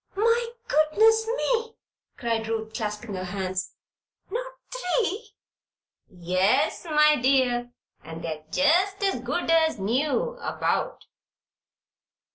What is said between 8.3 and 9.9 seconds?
jest as good as